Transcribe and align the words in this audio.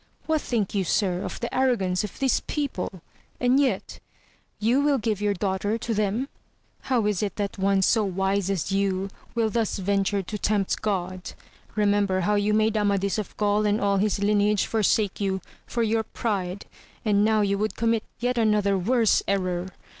What 0.25 0.41
think 0.41 0.73
you 0.73 0.83
sir, 0.83 1.21
of 1.21 1.39
the 1.41 1.55
arrogance 1.55 2.03
of 2.03 2.17
this 2.17 2.39
people? 2.47 3.03
and 3.39 3.59
yet 3.59 3.99
you 4.59 4.81
will 4.81 4.97
give 4.97 5.21
your 5.21 5.35
daughter 5.35 5.77
to 5.77 5.93
them! 5.93 6.15
AMADIS 6.15 6.27
OF 6.27 6.87
GAUL. 6.87 6.87
83 6.87 6.89
how 6.89 7.05
is 7.07 7.21
it 7.23 7.35
that 7.35 7.57
one 7.59 7.81
so 7.83 8.03
wise 8.03 8.49
as 8.49 8.71
you 8.71 9.11
will 9.35 9.51
thus 9.51 9.77
venture 9.77 10.23
to 10.23 10.39
tempt 10.39 10.81
God? 10.81 11.33
remember 11.75 12.21
how 12.21 12.33
you 12.33 12.51
made 12.51 12.75
Amadis 12.77 13.19
of 13.19 13.37
Gaul 13.37 13.63
and 13.67 13.79
all 13.79 13.97
his 13.97 14.17
lineage 14.17 14.65
forsake 14.65 15.21
you, 15.21 15.39
for 15.67 15.83
your 15.83 16.01
pride, 16.01 16.65
and 17.05 17.23
now 17.23 17.41
you 17.41 17.59
would 17.59 17.75
commit 17.75 18.03
yet 18.19 18.39
another 18.39 18.75
worse 18.79 19.21
error 19.27 19.67